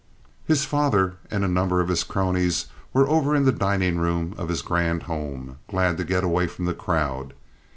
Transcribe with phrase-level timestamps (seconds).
[0.47, 4.49] His father and a number of his cronies were over in the dining room of
[4.49, 7.35] his grand home, glad to get away from the crowd.